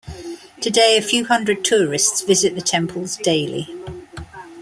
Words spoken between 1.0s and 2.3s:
few hundred tourists